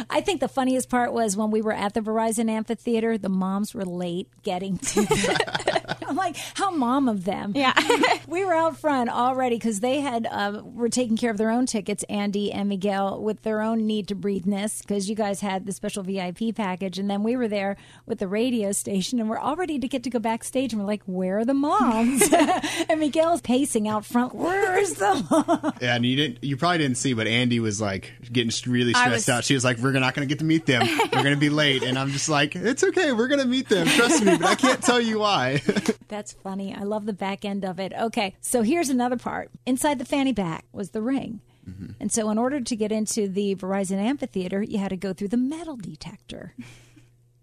I 0.09 0.21
think 0.21 0.41
the 0.41 0.47
funniest 0.47 0.89
part 0.89 1.13
was 1.13 1.37
when 1.37 1.51
we 1.51 1.61
were 1.61 1.73
at 1.73 1.93
the 1.93 2.01
Verizon 2.01 2.49
Amphitheater, 2.49 3.17
the 3.17 3.29
moms 3.29 3.73
were 3.73 3.85
late 3.85 4.27
getting 4.43 4.77
to 4.79 5.01
I'm 6.07 6.15
like, 6.15 6.35
how 6.55 6.71
mom 6.71 7.07
of 7.07 7.25
them. 7.25 7.53
Yeah. 7.55 7.73
we 8.27 8.45
were 8.45 8.53
out 8.53 8.77
front 8.77 9.09
already 9.09 9.55
because 9.55 9.79
they 9.79 10.01
had 10.01 10.27
uh, 10.29 10.61
were 10.63 10.89
taking 10.89 11.17
care 11.17 11.31
of 11.31 11.37
their 11.37 11.51
own 11.51 11.65
tickets, 11.65 12.03
Andi 12.09 12.53
and 12.53 12.69
Miguel, 12.69 13.21
with 13.21 13.43
their 13.43 13.61
own 13.61 13.85
need 13.85 14.07
to 14.09 14.15
breatheness 14.15 14.81
because 14.81 15.09
you 15.09 15.15
guys 15.15 15.41
had 15.41 15.65
the 15.65 15.71
special 15.71 16.03
VIP 16.03 16.55
package, 16.55 16.99
and 16.99 17.09
then 17.09 17.23
we 17.23 17.35
were 17.35 17.47
there 17.47 17.77
with 18.05 18.19
the 18.19 18.27
radio 18.27 18.71
station, 18.71 19.19
and 19.19 19.29
we're 19.29 19.39
all 19.39 19.55
ready 19.55 19.79
to 19.79 19.87
get 19.87 20.03
to 20.03 20.09
go 20.09 20.19
backstage, 20.19 20.73
and 20.73 20.81
we're 20.81 20.87
like, 20.87 21.03
where 21.05 21.39
are 21.39 21.45
the 21.45 21.53
moms? 21.53 22.21
and 22.89 22.99
Miguel's 22.99 23.41
pacing 23.41 23.87
out 23.87 24.05
front. 24.05 24.33
Where's 24.33 24.93
the 24.93 25.25
mom? 25.29 25.73
yeah, 25.81 25.95
and 25.95 26.05
you 26.05 26.15
didn't. 26.15 26.43
You 26.43 26.57
probably 26.57 26.79
didn't 26.79 26.97
see, 26.97 27.13
but 27.13 27.27
Andi 27.27 27.59
was 27.59 27.81
like 27.81 28.11
getting 28.31 28.51
really 28.71 28.93
stressed 28.93 29.11
was- 29.13 29.29
out. 29.29 29.43
She 29.43 29.53
was 29.53 29.63
like, 29.63 29.77
"We're 29.77 29.91
not 29.93 30.13
going 30.13 30.27
to 30.27 30.31
get 30.31 30.39
to 30.39 30.45
meet 30.45 30.65
them. 30.65 30.87
We're 30.87 31.23
going 31.23 31.35
to 31.35 31.39
be 31.39 31.49
late." 31.49 31.83
And 31.83 31.97
I'm 31.97 32.11
just 32.11 32.29
like, 32.29 32.55
"It's 32.55 32.83
okay. 32.83 33.11
We're 33.11 33.27
going 33.27 33.41
to 33.41 33.47
meet 33.47 33.69
them. 33.69 33.87
Trust 33.87 34.23
me." 34.23 34.37
But 34.37 34.45
I 34.45 34.55
can't 34.55 34.81
tell 34.81 34.99
you 34.99 35.19
why. 35.19 35.61
That's 36.07 36.33
funny. 36.33 36.73
I 36.73 36.83
love 36.83 37.05
the 37.05 37.13
back 37.13 37.45
end 37.45 37.65
of 37.65 37.79
it. 37.79 37.93
Okay, 37.93 38.35
so 38.41 38.61
here's 38.61 38.89
another 38.89 39.17
part. 39.17 39.51
Inside 39.65 39.99
the 39.99 40.05
fanny 40.05 40.33
pack 40.33 40.65
was 40.71 40.91
the 40.91 41.01
ring. 41.01 41.41
Mm-hmm. 41.69 41.93
And 41.99 42.11
so, 42.11 42.29
in 42.29 42.37
order 42.37 42.61
to 42.61 42.75
get 42.75 42.91
into 42.91 43.27
the 43.27 43.55
Verizon 43.55 43.97
Amphitheater, 43.97 44.61
you 44.61 44.77
had 44.77 44.89
to 44.89 44.97
go 44.97 45.13
through 45.13 45.29
the 45.29 45.37
metal 45.37 45.77
detector. 45.77 46.53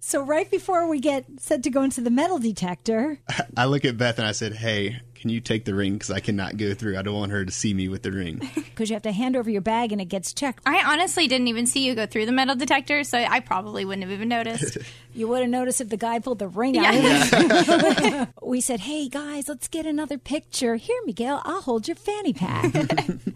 So, 0.04 0.20
right 0.20 0.50
before 0.50 0.88
we 0.88 0.98
get 0.98 1.26
said 1.38 1.62
to 1.62 1.70
go 1.70 1.84
into 1.84 2.00
the 2.00 2.10
metal 2.10 2.40
detector, 2.40 3.20
I 3.56 3.66
look 3.66 3.84
at 3.84 3.96
Beth 3.96 4.18
and 4.18 4.26
I 4.26 4.32
said, 4.32 4.52
"Hey, 4.52 5.00
"Can 5.22 5.30
you 5.30 5.40
take 5.40 5.64
the 5.64 5.74
ring? 5.74 5.94
Because 5.94 6.10
I 6.10 6.20
cannot 6.20 6.56
go 6.56 6.74
through. 6.74 6.98
I 6.98 7.02
don't 7.02 7.14
want 7.14 7.32
her 7.32 7.44
to 7.44 7.52
see 7.52 7.72
me 7.72 7.88
with 7.88 8.02
the 8.02 8.12
ring." 8.12 8.40
Because 8.72 8.88
you 8.88 8.94
have 8.94 9.02
to 9.02 9.12
hand 9.12 9.36
over 9.36 9.50
your 9.50 9.60
bag 9.60 9.92
and 9.92 10.00
it 10.00 10.06
gets 10.06 10.32
checked. 10.32 10.62
I 10.64 10.82
honestly 10.82 11.28
didn't 11.28 11.48
even 11.48 11.66
see 11.66 11.84
you 11.84 11.94
go 11.94 12.06
through 12.06 12.24
the 12.24 12.32
metal 12.32 12.56
detector, 12.56 13.04
so 13.04 13.18
I 13.18 13.40
probably 13.40 13.84
wouldn't 13.84 14.02
have 14.02 14.10
even 14.10 14.28
noticed. 14.28 14.78
You 15.14 15.28
would 15.28 15.42
have 15.42 15.50
noticed 15.50 15.82
if 15.82 15.90
the 15.90 15.98
guy 15.98 16.20
pulled 16.20 16.38
the 16.38 16.48
ring 16.48 16.78
out. 16.78 18.28
we 18.42 18.62
said, 18.62 18.80
"Hey 18.80 19.10
guys, 19.10 19.46
let's 19.46 19.68
get 19.68 19.84
another 19.84 20.16
picture." 20.16 20.76
Here, 20.76 20.98
Miguel, 21.04 21.42
I'll 21.44 21.60
hold 21.60 21.86
your 21.86 21.96
fanny 21.96 22.32
pack. 22.32 22.72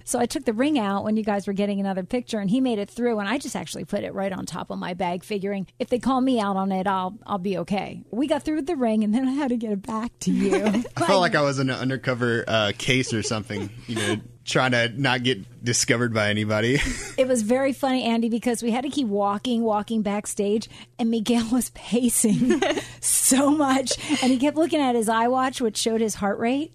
so 0.04 0.18
I 0.18 0.24
took 0.24 0.46
the 0.46 0.54
ring 0.54 0.78
out 0.78 1.04
when 1.04 1.18
you 1.18 1.22
guys 1.22 1.46
were 1.46 1.52
getting 1.52 1.78
another 1.78 2.02
picture, 2.02 2.38
and 2.38 2.48
he 2.48 2.62
made 2.62 2.78
it 2.78 2.88
through. 2.88 3.18
And 3.18 3.28
I 3.28 3.36
just 3.36 3.54
actually 3.54 3.84
put 3.84 4.04
it 4.04 4.14
right 4.14 4.32
on 4.32 4.46
top 4.46 4.70
of 4.70 4.78
my 4.78 4.94
bag, 4.94 5.22
figuring 5.22 5.66
if 5.78 5.90
they 5.90 5.98
call 5.98 6.22
me 6.22 6.40
out 6.40 6.56
on 6.56 6.72
it, 6.72 6.86
I'll 6.86 7.18
I'll 7.26 7.36
be 7.36 7.58
okay. 7.58 8.02
We 8.10 8.26
got 8.26 8.42
through 8.42 8.56
with 8.56 8.66
the 8.66 8.76
ring, 8.76 9.04
and 9.04 9.14
then 9.14 9.28
I 9.28 9.32
had 9.32 9.50
to 9.50 9.58
get 9.58 9.72
it 9.72 9.82
back 9.86 10.18
to 10.20 10.30
you. 10.32 10.56
I 10.64 10.80
felt 11.06 11.20
like 11.20 11.34
I 11.34 11.42
was 11.42 11.58
in 11.58 11.68
an 11.76 11.82
undercover 11.82 12.44
uh, 12.46 12.72
case 12.76 13.12
or 13.12 13.22
something, 13.22 13.70
you 13.86 13.94
know, 13.94 14.16
trying 14.44 14.72
to 14.72 14.88
not 14.88 15.22
get 15.22 15.64
discovered 15.64 16.14
by 16.14 16.30
anybody. 16.30 16.78
It 17.18 17.26
was 17.26 17.40
very 17.42 17.72
funny, 17.72 18.06
Andi, 18.06 18.30
because 18.30 18.62
we 18.62 18.70
had 18.70 18.82
to 18.82 18.90
keep 18.90 19.08
walking, 19.08 19.62
walking 19.62 20.02
backstage, 20.02 20.68
and 20.98 21.10
Miguel 21.10 21.48
was 21.52 21.70
pacing 21.70 22.60
so 23.00 23.50
much, 23.50 23.98
and 24.22 24.30
he 24.30 24.38
kept 24.38 24.56
looking 24.56 24.80
at 24.80 24.94
his 24.94 25.08
iWatch, 25.08 25.60
which 25.60 25.78
showed 25.78 26.00
his 26.02 26.16
heart 26.16 26.38
rate. 26.38 26.72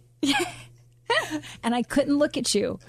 And 1.63 1.75
I 1.75 1.84
couldn't 1.84 2.18
look 2.18 2.38
at 2.38 2.56
you. 2.56 2.80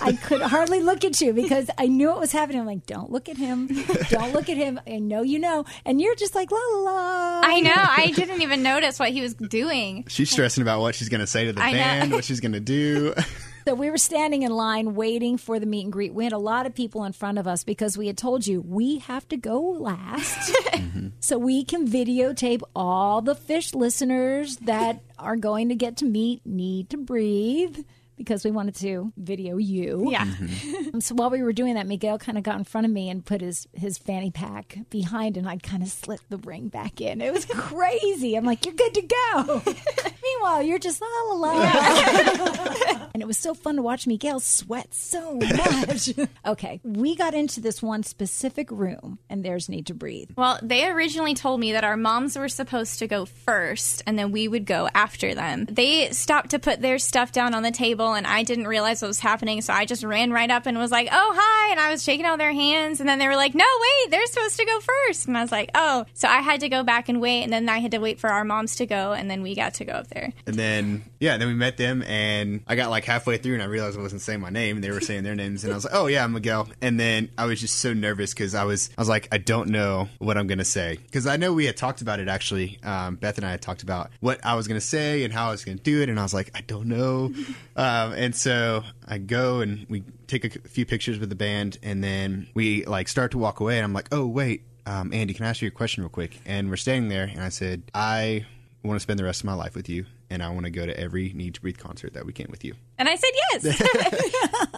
I 0.00 0.12
could 0.12 0.40
hardly 0.40 0.80
look 0.80 1.04
at 1.04 1.20
you 1.20 1.32
because 1.32 1.68
I 1.78 1.86
knew 1.86 2.08
what 2.08 2.20
was 2.20 2.32
happening. 2.32 2.60
I'm 2.60 2.66
like, 2.66 2.86
don't 2.86 3.10
look 3.10 3.28
at 3.28 3.36
him. 3.36 3.66
Don't 4.08 4.32
look 4.32 4.48
at 4.48 4.56
him. 4.56 4.80
I 4.86 4.98
know 4.98 5.22
you 5.22 5.38
know. 5.38 5.64
And 5.84 6.00
you're 6.00 6.14
just 6.14 6.34
like, 6.34 6.50
la 6.50 6.58
la 6.58 6.78
la. 6.82 7.40
I 7.44 7.60
know. 7.60 7.72
I 7.74 8.12
didn't 8.14 8.42
even 8.42 8.62
notice 8.62 8.98
what 8.98 9.10
he 9.10 9.20
was 9.20 9.34
doing. 9.34 10.04
She's 10.08 10.30
stressing 10.30 10.62
about 10.62 10.80
what 10.80 10.94
she's 10.94 11.08
going 11.08 11.20
to 11.20 11.26
say 11.26 11.44
to 11.46 11.52
the 11.52 11.60
I 11.62 11.72
know. 11.72 11.78
band, 11.78 12.12
what 12.12 12.24
she's 12.24 12.40
going 12.40 12.52
to 12.52 12.60
do. 12.60 13.14
So 13.70 13.76
we 13.76 13.88
were 13.88 13.98
standing 13.98 14.42
in 14.42 14.50
line 14.50 14.96
waiting 14.96 15.38
for 15.38 15.60
the 15.60 15.64
meet 15.64 15.84
and 15.84 15.92
greet. 15.92 16.12
We 16.12 16.24
had 16.24 16.32
a 16.32 16.38
lot 16.38 16.66
of 16.66 16.74
people 16.74 17.04
in 17.04 17.12
front 17.12 17.38
of 17.38 17.46
us 17.46 17.62
because 17.62 17.96
we 17.96 18.08
had 18.08 18.18
told 18.18 18.44
you 18.44 18.60
we 18.60 18.98
have 18.98 19.28
to 19.28 19.36
go 19.36 19.60
last 19.60 20.52
so 21.20 21.38
we 21.38 21.62
can 21.62 21.86
videotape 21.86 22.62
all 22.74 23.22
the 23.22 23.36
fish 23.36 23.72
listeners 23.72 24.56
that 24.56 25.04
are 25.20 25.36
going 25.36 25.68
to 25.68 25.76
get 25.76 25.98
to 25.98 26.04
meet 26.04 26.44
Need 26.44 26.90
to 26.90 26.96
Breathe 26.96 27.84
because 28.20 28.44
we 28.44 28.50
wanted 28.50 28.74
to 28.76 29.12
video 29.16 29.56
you. 29.56 30.08
Yeah. 30.10 30.22
Um, 30.22 30.50
So 31.00 31.14
while 31.14 31.30
we 31.30 31.42
were 31.42 31.52
doing 31.52 31.74
that, 31.74 31.86
Miguel 31.86 32.18
kind 32.18 32.36
of 32.36 32.44
got 32.44 32.58
in 32.58 32.64
front 32.64 32.84
of 32.84 32.92
me 32.92 33.08
and 33.08 33.24
put 33.24 33.40
his, 33.40 33.66
his 33.72 33.96
fanny 33.96 34.30
pack 34.30 34.76
behind, 34.90 35.36
and 35.36 35.48
I 35.48 35.56
kind 35.56 35.82
of 35.82 35.88
slipped 35.88 36.28
the 36.28 36.36
ring 36.36 36.68
back 36.68 37.00
in. 37.00 37.20
It 37.22 37.32
was 37.32 37.46
crazy. 37.46 38.34
I'm 38.34 38.44
like, 38.44 38.66
you're 38.66 38.74
good 38.74 38.92
to 38.94 39.02
go. 39.02 39.62
Meanwhile, 40.22 40.62
you're 40.64 40.78
just 40.78 41.00
all 41.02 41.38
la 41.38 41.52
la. 41.52 43.08
and 43.14 43.22
it 43.22 43.26
was 43.26 43.38
so 43.38 43.54
fun 43.54 43.76
to 43.76 43.82
watch 43.82 44.06
Miguel 44.06 44.40
sweat 44.40 44.92
so 44.92 45.36
much. 45.36 46.10
okay, 46.44 46.80
we 46.84 47.16
got 47.16 47.32
into 47.34 47.60
this 47.60 47.80
one 47.82 48.02
specific 48.02 48.70
room, 48.70 49.18
and 49.30 49.44
there's 49.44 49.68
Need 49.68 49.86
to 49.86 49.94
Breathe. 49.94 50.30
Well, 50.36 50.58
they 50.60 50.86
originally 50.88 51.34
told 51.34 51.60
me 51.60 51.72
that 51.72 51.84
our 51.84 51.96
moms 51.96 52.36
were 52.36 52.48
supposed 52.48 52.98
to 52.98 53.06
go 53.06 53.24
first 53.24 54.02
and 54.06 54.18
then 54.18 54.32
we 54.32 54.48
would 54.48 54.66
go 54.66 54.88
after 54.94 55.34
them. 55.34 55.66
They 55.70 56.10
stopped 56.10 56.50
to 56.50 56.58
put 56.58 56.80
their 56.82 56.98
stuff 56.98 57.32
down 57.32 57.54
on 57.54 57.62
the 57.62 57.70
table 57.70 58.09
and 58.14 58.26
I 58.26 58.42
didn't 58.42 58.66
realize 58.66 59.02
what 59.02 59.08
was 59.08 59.20
happening, 59.20 59.60
so 59.62 59.72
I 59.72 59.84
just 59.84 60.02
ran 60.04 60.32
right 60.32 60.50
up 60.50 60.66
and 60.66 60.78
was 60.78 60.90
like, 60.90 61.08
"Oh, 61.10 61.34
hi." 61.36 61.70
And 61.72 61.80
I 61.80 61.90
was 61.90 62.02
shaking 62.02 62.26
all 62.26 62.36
their 62.36 62.52
hands 62.52 63.00
and 63.00 63.08
then 63.08 63.18
they 63.18 63.28
were 63.28 63.36
like, 63.36 63.54
"No, 63.54 63.64
wait, 63.80 64.10
they're 64.10 64.26
supposed 64.26 64.56
to 64.58 64.64
go 64.66 64.80
first. 64.80 65.26
And 65.26 65.36
I 65.36 65.42
was 65.42 65.52
like, 65.52 65.70
"Oh." 65.74 66.04
So 66.14 66.28
I 66.28 66.40
had 66.40 66.60
to 66.60 66.68
go 66.68 66.82
back 66.82 67.08
and 67.08 67.20
wait 67.20 67.42
and 67.44 67.52
then 67.52 67.68
I 67.68 67.78
had 67.78 67.90
to 67.92 67.98
wait 67.98 68.20
for 68.20 68.30
our 68.30 68.44
moms 68.44 68.76
to 68.76 68.86
go 68.86 69.12
and 69.12 69.30
then 69.30 69.42
we 69.42 69.54
got 69.54 69.74
to 69.74 69.84
go 69.84 69.92
up 69.92 70.08
there. 70.08 70.32
and 70.46 70.56
then, 70.56 71.04
yeah, 71.18 71.36
then 71.36 71.48
we 71.48 71.54
met 71.54 71.76
them, 71.76 72.02
and 72.02 72.62
I 72.66 72.76
got 72.76 72.90
like 72.90 73.04
halfway 73.04 73.36
through, 73.38 73.54
and 73.54 73.62
I 73.62 73.66
realized 73.66 73.98
I 73.98 74.02
wasn't 74.02 74.22
saying 74.22 74.40
my 74.40 74.50
name. 74.50 74.76
and 74.78 74.84
They 74.84 74.90
were 74.90 75.00
saying 75.00 75.22
their 75.24 75.34
names, 75.34 75.64
and 75.64 75.72
I 75.72 75.76
was 75.76 75.84
like, 75.84 75.94
oh, 75.94 76.06
yeah, 76.06 76.24
I'm 76.24 76.32
Miguel. 76.32 76.68
And 76.80 76.98
then 76.98 77.28
I 77.36 77.46
was 77.46 77.60
just 77.60 77.76
so 77.76 77.92
nervous 77.92 78.32
because 78.32 78.54
I 78.54 78.64
was, 78.64 78.90
I 78.96 79.00
was 79.00 79.08
like, 79.08 79.28
I 79.32 79.38
don't 79.38 79.68
know 79.68 80.08
what 80.18 80.36
I'm 80.36 80.46
going 80.46 80.58
to 80.58 80.64
say. 80.64 80.96
Because 80.96 81.26
I 81.26 81.36
know 81.36 81.52
we 81.52 81.66
had 81.66 81.76
talked 81.76 82.00
about 82.00 82.20
it 82.20 82.28
actually. 82.28 82.78
Um, 82.82 83.16
Beth 83.16 83.36
and 83.36 83.46
I 83.46 83.50
had 83.50 83.62
talked 83.62 83.82
about 83.82 84.10
what 84.20 84.40
I 84.44 84.54
was 84.54 84.66
going 84.68 84.80
to 84.80 84.86
say 84.86 85.24
and 85.24 85.32
how 85.32 85.48
I 85.48 85.50
was 85.50 85.64
going 85.64 85.76
to 85.78 85.84
do 85.84 86.00
it, 86.02 86.08
and 86.08 86.18
I 86.18 86.22
was 86.22 86.34
like, 86.34 86.50
I 86.54 86.62
don't 86.62 86.86
know. 86.86 87.32
um, 88.06 88.12
and 88.12 88.34
so 88.34 88.84
I 89.06 89.18
go 89.18 89.60
and 89.60 89.86
we 89.88 90.02
take 90.26 90.44
a 90.44 90.68
few 90.68 90.86
pictures 90.86 91.18
with 91.18 91.28
the 91.28 91.34
band, 91.34 91.78
and 91.82 92.02
then 92.02 92.48
we 92.54 92.84
like 92.84 93.08
start 93.08 93.32
to 93.32 93.38
walk 93.38 93.60
away, 93.60 93.76
and 93.76 93.84
I'm 93.84 93.92
like, 93.92 94.08
oh, 94.12 94.26
wait. 94.26 94.62
Um, 94.86 95.10
Andi, 95.10 95.36
can 95.36 95.44
I 95.46 95.50
ask 95.50 95.62
you 95.62 95.68
a 95.68 95.70
question 95.70 96.02
real 96.02 96.10
quick? 96.10 96.40
And 96.46 96.70
we're 96.70 96.76
standing 96.76 97.08
there, 97.08 97.24
and 97.24 97.40
I 97.40 97.50
said, 97.50 97.82
I 97.94 98.46
want 98.82 98.96
to 98.96 99.00
spend 99.00 99.18
the 99.18 99.24
rest 99.24 99.42
of 99.42 99.44
my 99.44 99.52
life 99.54 99.74
with 99.74 99.88
you, 99.88 100.06
and 100.30 100.42
I 100.42 100.48
want 100.50 100.64
to 100.64 100.70
go 100.70 100.86
to 100.86 100.98
every 100.98 101.32
Need 101.34 101.54
to 101.54 101.60
Breathe 101.60 101.78
concert 101.78 102.14
that 102.14 102.24
we 102.24 102.32
can 102.32 102.46
with 102.50 102.64
you. 102.64 102.74
And 102.98 103.08
I 103.08 103.14
said 103.14 103.30
yes. 103.52 103.82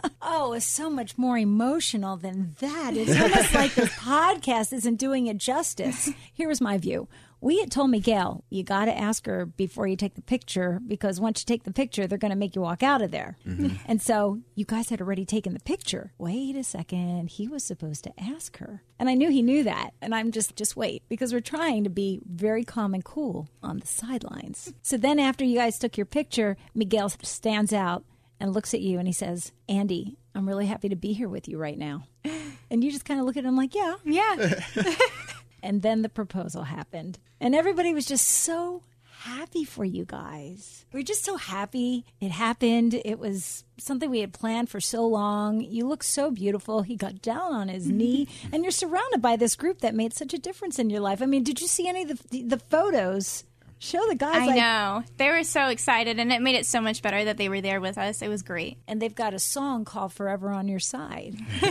Oh, 0.34 0.54
it's 0.54 0.64
so 0.64 0.88
much 0.88 1.18
more 1.18 1.36
emotional 1.36 2.16
than 2.16 2.54
that. 2.60 2.96
It's 2.96 3.20
almost 3.20 3.54
like 3.54 3.74
this 3.74 3.90
podcast 3.96 4.72
isn't 4.72 4.96
doing 4.96 5.26
it 5.26 5.36
justice. 5.36 6.10
Here 6.32 6.48
was 6.48 6.60
my 6.60 6.78
view. 6.78 7.06
We 7.42 7.58
had 7.58 7.72
told 7.72 7.90
Miguel, 7.90 8.44
you 8.50 8.62
got 8.62 8.84
to 8.84 8.96
ask 8.96 9.26
her 9.26 9.44
before 9.44 9.88
you 9.88 9.96
take 9.96 10.14
the 10.14 10.22
picture 10.22 10.80
because 10.86 11.20
once 11.20 11.40
you 11.40 11.44
take 11.44 11.64
the 11.64 11.72
picture, 11.72 12.06
they're 12.06 12.16
going 12.16 12.30
to 12.30 12.36
make 12.36 12.54
you 12.54 12.62
walk 12.62 12.84
out 12.84 13.02
of 13.02 13.10
there. 13.10 13.36
Mm-hmm. 13.44 13.74
And 13.84 14.00
so 14.00 14.38
you 14.54 14.64
guys 14.64 14.90
had 14.90 15.00
already 15.00 15.24
taken 15.24 15.52
the 15.52 15.58
picture. 15.58 16.12
Wait 16.18 16.54
a 16.54 16.62
second. 16.62 17.30
He 17.30 17.48
was 17.48 17.64
supposed 17.64 18.04
to 18.04 18.12
ask 18.16 18.58
her. 18.58 18.84
And 18.96 19.08
I 19.10 19.14
knew 19.14 19.28
he 19.28 19.42
knew 19.42 19.64
that. 19.64 19.90
And 20.00 20.14
I'm 20.14 20.30
just, 20.30 20.54
just 20.54 20.76
wait 20.76 21.02
because 21.08 21.32
we're 21.32 21.40
trying 21.40 21.82
to 21.82 21.90
be 21.90 22.20
very 22.24 22.62
calm 22.62 22.94
and 22.94 23.04
cool 23.04 23.48
on 23.60 23.80
the 23.80 23.88
sidelines. 23.88 24.72
So 24.82 24.96
then 24.96 25.18
after 25.18 25.44
you 25.44 25.58
guys 25.58 25.80
took 25.80 25.96
your 25.96 26.06
picture, 26.06 26.56
Miguel 26.76 27.08
stands 27.22 27.72
out 27.72 28.04
and 28.38 28.54
looks 28.54 28.72
at 28.72 28.80
you 28.82 29.00
and 29.00 29.08
he 29.08 29.12
says, 29.12 29.50
Andi, 29.68 30.14
I'm 30.32 30.46
really 30.46 30.66
happy 30.66 30.88
to 30.90 30.96
be 30.96 31.12
here 31.12 31.28
with 31.28 31.48
you 31.48 31.58
right 31.58 31.76
now. 31.76 32.04
And 32.70 32.82
you 32.84 32.92
just 32.92 33.04
kind 33.04 33.18
of 33.18 33.26
look 33.26 33.36
at 33.36 33.44
him 33.44 33.56
like, 33.56 33.74
yeah. 33.74 33.96
yeah. 34.04 34.60
And 35.62 35.82
then 35.82 36.02
the 36.02 36.08
proposal 36.08 36.64
happened. 36.64 37.18
And 37.40 37.54
everybody 37.54 37.94
was 37.94 38.06
just 38.06 38.26
so 38.26 38.82
happy 39.22 39.64
for 39.64 39.84
you 39.84 40.04
guys. 40.04 40.84
We're 40.92 41.04
just 41.04 41.24
so 41.24 41.36
happy 41.36 42.04
it 42.20 42.32
happened. 42.32 43.00
It 43.04 43.18
was 43.20 43.64
something 43.78 44.10
we 44.10 44.20
had 44.20 44.32
planned 44.32 44.68
for 44.68 44.80
so 44.80 45.06
long. 45.06 45.60
You 45.60 45.86
look 45.86 46.02
so 46.02 46.30
beautiful. 46.30 46.82
He 46.82 46.96
got 46.96 47.22
down 47.22 47.52
on 47.52 47.68
his 47.68 47.86
knee, 47.90 48.26
and 48.52 48.64
you're 48.64 48.72
surrounded 48.72 49.22
by 49.22 49.36
this 49.36 49.54
group 49.54 49.80
that 49.80 49.94
made 49.94 50.12
such 50.12 50.34
a 50.34 50.38
difference 50.38 50.78
in 50.78 50.90
your 50.90 51.00
life. 51.00 51.22
I 51.22 51.26
mean, 51.26 51.44
did 51.44 51.60
you 51.60 51.68
see 51.68 51.86
any 51.88 52.02
of 52.02 52.30
the, 52.30 52.42
the 52.42 52.58
photos? 52.58 53.44
Show 53.84 53.98
the 54.08 54.14
guys 54.14 54.36
I 54.36 54.46
like 54.46 54.56
know. 54.56 55.02
They 55.16 55.28
were 55.28 55.42
so 55.42 55.66
excited 55.66 56.20
and 56.20 56.32
it 56.32 56.40
made 56.40 56.54
it 56.54 56.66
so 56.66 56.80
much 56.80 57.02
better 57.02 57.24
that 57.24 57.36
they 57.36 57.48
were 57.48 57.60
there 57.60 57.80
with 57.80 57.98
us. 57.98 58.22
It 58.22 58.28
was 58.28 58.42
great. 58.42 58.78
and 58.86 59.02
they've 59.02 59.12
got 59.12 59.34
a 59.34 59.40
song 59.40 59.84
called 59.84 60.12
Forever 60.12 60.50
on 60.50 60.68
Your 60.68 60.78
Side. 60.78 61.34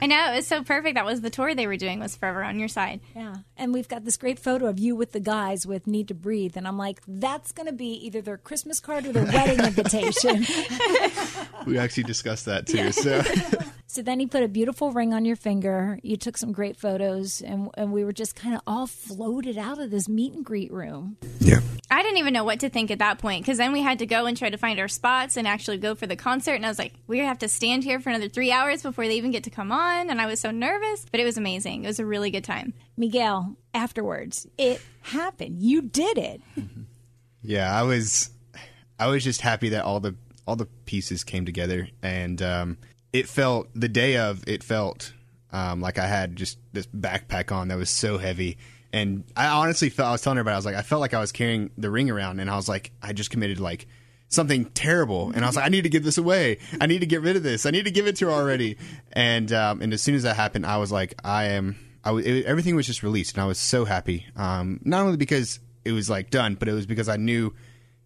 I 0.00 0.06
know. 0.06 0.32
It 0.32 0.36
was 0.36 0.46
so 0.46 0.62
perfect. 0.64 0.94
That 0.94 1.04
was 1.04 1.20
the 1.20 1.28
tour 1.28 1.54
they 1.54 1.66
were 1.66 1.76
doing 1.76 2.00
was 2.00 2.16
Forever 2.16 2.42
on 2.42 2.58
Your 2.58 2.68
Side. 2.68 3.00
Yeah. 3.14 3.34
And 3.58 3.74
we've 3.74 3.86
got 3.86 4.06
this 4.06 4.16
great 4.16 4.38
photo 4.38 4.66
of 4.66 4.78
you 4.78 4.96
with 4.96 5.12
the 5.12 5.20
guys 5.20 5.66
with 5.66 5.86
Need 5.86 6.08
to 6.08 6.14
Breathe. 6.14 6.56
And 6.56 6.66
I'm 6.66 6.78
like, 6.78 7.02
that's 7.06 7.52
going 7.52 7.66
to 7.66 7.74
be 7.74 7.92
either 8.06 8.22
their 8.22 8.38
Christmas 8.38 8.80
card 8.80 9.04
or 9.04 9.12
their 9.12 9.26
wedding 9.26 9.60
invitation. 9.66 10.46
We 11.66 11.76
actually 11.78 12.04
discussed 12.04 12.46
that 12.46 12.66
too. 12.66 12.92
So 12.92 13.22
So 13.92 14.00
then 14.00 14.20
he 14.20 14.26
put 14.26 14.42
a 14.42 14.48
beautiful 14.48 14.90
ring 14.90 15.12
on 15.12 15.26
your 15.26 15.36
finger. 15.36 15.98
You 16.02 16.16
took 16.16 16.38
some 16.38 16.50
great 16.50 16.78
photos, 16.78 17.42
and, 17.42 17.68
and 17.74 17.92
we 17.92 18.06
were 18.06 18.12
just 18.14 18.34
kind 18.34 18.54
of 18.54 18.62
all 18.66 18.86
floated 18.86 19.58
out 19.58 19.78
of 19.78 19.90
this 19.90 20.08
meet 20.08 20.32
and 20.32 20.42
greet 20.42 20.72
room. 20.72 21.18
yeah, 21.40 21.60
I 21.90 22.02
didn't 22.02 22.16
even 22.16 22.32
know 22.32 22.42
what 22.42 22.60
to 22.60 22.70
think 22.70 22.90
at 22.90 23.00
that 23.00 23.18
point 23.18 23.44
because 23.44 23.58
then 23.58 23.70
we 23.70 23.82
had 23.82 23.98
to 23.98 24.06
go 24.06 24.24
and 24.24 24.34
try 24.34 24.48
to 24.48 24.56
find 24.56 24.80
our 24.80 24.88
spots 24.88 25.36
and 25.36 25.46
actually 25.46 25.76
go 25.76 25.94
for 25.94 26.06
the 26.06 26.16
concert. 26.16 26.54
And 26.54 26.64
I 26.64 26.70
was 26.70 26.78
like, 26.78 26.94
we 27.06 27.18
have 27.18 27.40
to 27.40 27.48
stand 27.48 27.84
here 27.84 28.00
for 28.00 28.08
another 28.08 28.30
three 28.30 28.50
hours 28.50 28.82
before 28.82 29.06
they 29.06 29.16
even 29.16 29.30
get 29.30 29.44
to 29.44 29.50
come 29.50 29.70
on. 29.70 30.08
And 30.08 30.22
I 30.22 30.24
was 30.24 30.40
so 30.40 30.50
nervous, 30.50 31.04
but 31.10 31.20
it 31.20 31.24
was 31.24 31.36
amazing. 31.36 31.84
It 31.84 31.88
was 31.88 32.00
a 32.00 32.06
really 32.06 32.30
good 32.30 32.44
time. 32.44 32.72
Miguel, 32.96 33.58
afterwards, 33.74 34.46
it 34.56 34.80
happened. 35.02 35.62
You 35.62 35.82
did 35.82 36.16
it. 36.16 36.40
yeah, 37.42 37.70
I 37.70 37.82
was, 37.82 38.30
I 38.98 39.08
was 39.08 39.22
just 39.22 39.42
happy 39.42 39.68
that 39.68 39.84
all 39.84 40.00
the 40.00 40.14
all 40.46 40.56
the 40.56 40.66
pieces 40.86 41.22
came 41.24 41.44
together, 41.46 41.88
and 42.02 42.42
um, 42.42 42.78
it 43.12 43.28
felt 43.28 43.68
the 43.74 43.88
day 43.88 44.16
of 44.16 44.42
it 44.46 44.62
felt 44.62 45.12
um, 45.52 45.80
like 45.80 45.98
I 45.98 46.06
had 46.06 46.36
just 46.36 46.58
this 46.72 46.86
backpack 46.86 47.52
on 47.52 47.68
that 47.68 47.76
was 47.76 47.90
so 47.90 48.18
heavy. 48.18 48.58
And 48.92 49.24
I 49.36 49.46
honestly 49.46 49.90
felt 49.90 50.08
I 50.08 50.12
was 50.12 50.22
telling 50.22 50.38
everybody 50.38 50.54
I 50.54 50.58
was 50.58 50.66
like 50.66 50.74
I 50.74 50.82
felt 50.82 51.00
like 51.00 51.14
I 51.14 51.20
was 51.20 51.32
carrying 51.32 51.70
the 51.78 51.90
ring 51.90 52.10
around, 52.10 52.40
and 52.40 52.50
I 52.50 52.56
was 52.56 52.68
like 52.68 52.92
I 53.02 53.12
just 53.12 53.30
committed 53.30 53.60
like 53.60 53.86
something 54.28 54.66
terrible, 54.66 55.30
and 55.34 55.44
I 55.44 55.48
was 55.48 55.56
like 55.56 55.66
I 55.66 55.68
need 55.68 55.82
to 55.82 55.88
give 55.88 56.04
this 56.04 56.18
away. 56.18 56.58
I 56.80 56.86
need 56.86 57.00
to 57.00 57.06
get 57.06 57.22
rid 57.22 57.36
of 57.36 57.42
this. 57.42 57.64
I 57.66 57.70
need 57.70 57.84
to 57.84 57.90
give 57.90 58.06
it 58.06 58.16
to 58.16 58.26
her 58.26 58.32
already. 58.32 58.76
And 59.12 59.52
um, 59.52 59.80
and 59.80 59.92
as 59.92 60.02
soon 60.02 60.14
as 60.14 60.24
that 60.24 60.36
happened, 60.36 60.66
I 60.66 60.78
was 60.78 60.92
like 60.92 61.14
I 61.24 61.44
am. 61.44 61.76
I 62.04 62.10
was, 62.10 62.26
it, 62.26 62.44
everything 62.46 62.74
was 62.74 62.86
just 62.86 63.02
released, 63.02 63.36
and 63.36 63.42
I 63.42 63.46
was 63.46 63.58
so 63.58 63.84
happy. 63.84 64.26
Um, 64.36 64.80
not 64.84 65.04
only 65.04 65.16
because 65.16 65.60
it 65.84 65.92
was 65.92 66.10
like 66.10 66.30
done, 66.30 66.56
but 66.56 66.68
it 66.68 66.72
was 66.72 66.86
because 66.86 67.08
I 67.08 67.16
knew 67.16 67.54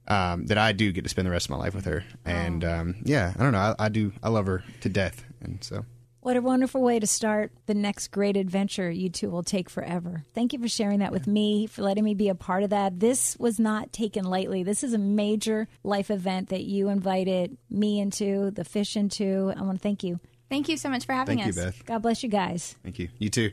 um, 0.08 0.46
that 0.46 0.58
I 0.58 0.72
do 0.72 0.92
get 0.92 1.04
to 1.04 1.10
spend 1.10 1.26
the 1.26 1.32
rest 1.32 1.46
of 1.46 1.50
my 1.50 1.56
life 1.56 1.74
with 1.74 1.84
her. 1.86 2.04
And 2.24 2.64
um, 2.64 2.96
yeah, 3.04 3.32
I 3.36 3.42
don't 3.42 3.52
know. 3.52 3.58
I, 3.58 3.74
I 3.78 3.88
do. 3.88 4.12
I 4.22 4.28
love 4.28 4.46
her 4.46 4.64
to 4.82 4.88
death, 4.88 5.24
and 5.40 5.62
so. 5.62 5.84
What 6.20 6.36
a 6.36 6.42
wonderful 6.42 6.82
way 6.82 6.98
to 6.98 7.06
start 7.06 7.52
the 7.66 7.74
next 7.74 8.08
great 8.08 8.36
adventure 8.36 8.90
you 8.90 9.10
two 9.10 9.30
will 9.30 9.44
take 9.44 9.70
forever. 9.70 10.24
Thank 10.34 10.52
you 10.52 10.58
for 10.58 10.66
sharing 10.66 10.98
that 10.98 11.12
with 11.12 11.28
me, 11.28 11.68
for 11.68 11.82
letting 11.82 12.02
me 12.02 12.14
be 12.14 12.28
a 12.28 12.34
part 12.34 12.64
of 12.64 12.70
that. 12.70 12.98
This 12.98 13.36
was 13.38 13.60
not 13.60 13.92
taken 13.92 14.24
lightly. 14.24 14.64
This 14.64 14.82
is 14.82 14.92
a 14.92 14.98
major 14.98 15.68
life 15.84 16.10
event 16.10 16.48
that 16.48 16.64
you 16.64 16.88
invited 16.88 17.56
me 17.70 18.00
into, 18.00 18.50
the 18.50 18.64
fish 18.64 18.96
into. 18.96 19.52
I 19.56 19.62
want 19.62 19.78
to 19.78 19.82
thank 19.82 20.02
you. 20.02 20.18
Thank 20.48 20.68
you 20.68 20.76
so 20.76 20.88
much 20.88 21.06
for 21.06 21.12
having 21.12 21.38
Thank 21.38 21.50
us. 21.50 21.56
you, 21.56 21.62
Beth. 21.62 21.84
God 21.84 22.02
bless 22.02 22.24
you 22.24 22.28
guys. 22.28 22.74
Thank 22.82 22.98
you. 22.98 23.08
You 23.18 23.30
too. 23.30 23.52